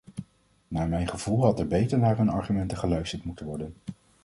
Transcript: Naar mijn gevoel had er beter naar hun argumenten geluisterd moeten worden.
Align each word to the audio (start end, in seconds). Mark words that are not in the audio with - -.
Naar 0.67 0.87
mijn 0.87 1.07
gevoel 1.07 1.43
had 1.43 1.59
er 1.59 1.67
beter 1.67 1.99
naar 1.99 2.17
hun 2.17 2.29
argumenten 2.29 2.77
geluisterd 2.77 3.23
moeten 3.23 3.45
worden. 3.45 3.75